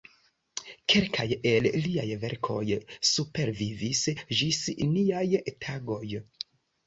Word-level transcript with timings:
Kelkaj 0.93 1.25
el 1.49 1.67
liaj 1.81 2.05
verkoj 2.23 2.63
supervivis 3.11 4.01
ĝis 4.41 4.63
niaj 4.97 5.23
tagoj. 5.67 6.09